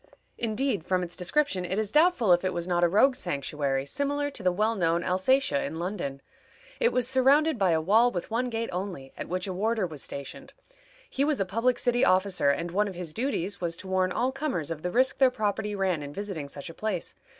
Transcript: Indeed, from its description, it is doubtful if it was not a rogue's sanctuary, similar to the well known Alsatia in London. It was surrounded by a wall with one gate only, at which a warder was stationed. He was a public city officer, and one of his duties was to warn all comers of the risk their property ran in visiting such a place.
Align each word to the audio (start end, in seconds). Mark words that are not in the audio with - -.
Indeed, 0.39 0.83
from 0.83 1.03
its 1.03 1.15
description, 1.15 1.63
it 1.63 1.77
is 1.77 1.91
doubtful 1.91 2.33
if 2.33 2.43
it 2.43 2.53
was 2.55 2.67
not 2.67 2.83
a 2.83 2.87
rogue's 2.87 3.19
sanctuary, 3.19 3.85
similar 3.85 4.31
to 4.31 4.41
the 4.41 4.51
well 4.51 4.75
known 4.75 5.03
Alsatia 5.03 5.61
in 5.63 5.77
London. 5.77 6.23
It 6.79 6.91
was 6.91 7.07
surrounded 7.07 7.59
by 7.59 7.69
a 7.69 7.79
wall 7.79 8.09
with 8.09 8.31
one 8.31 8.49
gate 8.49 8.71
only, 8.73 9.13
at 9.15 9.27
which 9.27 9.45
a 9.45 9.53
warder 9.53 9.85
was 9.85 10.01
stationed. 10.01 10.53
He 11.07 11.23
was 11.23 11.39
a 11.39 11.45
public 11.45 11.77
city 11.77 12.03
officer, 12.03 12.49
and 12.49 12.71
one 12.71 12.87
of 12.87 12.95
his 12.95 13.13
duties 13.13 13.61
was 13.61 13.77
to 13.77 13.87
warn 13.87 14.11
all 14.11 14.31
comers 14.31 14.71
of 14.71 14.81
the 14.81 14.89
risk 14.89 15.19
their 15.19 15.29
property 15.29 15.75
ran 15.75 16.01
in 16.01 16.13
visiting 16.15 16.49
such 16.49 16.67
a 16.71 16.73
place. 16.73 17.13